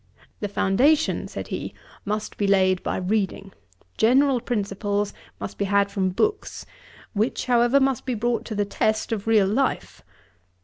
[0.39, 3.53] 'The foundation (said he,) must be laid by reading.
[3.99, 6.65] General principles must be had from books,
[7.13, 10.01] which, however, must be brought to the test of real life.